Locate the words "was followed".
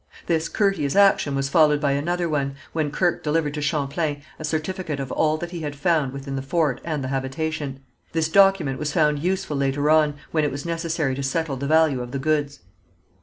1.35-1.79